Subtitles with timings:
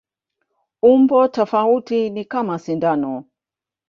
[0.91, 3.13] Umbo tofauti ni kama sindano.